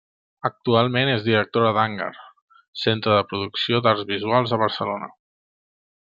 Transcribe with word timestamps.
Actualment 0.47 1.09
és 1.15 1.25
directora 1.25 1.73
d'Hangar, 1.77 2.09
centre 2.87 3.15
de 3.17 3.27
producció 3.33 3.83
d’arts 3.89 4.09
visuals 4.13 4.55
a 4.57 4.63
Barcelona. 4.67 5.11